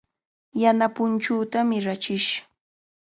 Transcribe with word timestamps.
Yana 0.61 0.87
punchuutami 0.95 1.77
rachish. 1.85 2.29